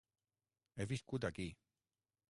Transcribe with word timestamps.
He 0.81 0.87
viscut 0.93 1.31
aquí. 1.31 1.49